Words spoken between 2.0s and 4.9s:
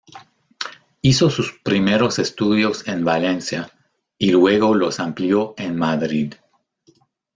estudios en Valencia y luego